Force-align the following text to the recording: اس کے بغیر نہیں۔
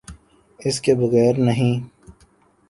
اس 0.59 0.79
کے 0.81 0.95
بغیر 0.95 1.37
نہیں۔ 1.37 1.73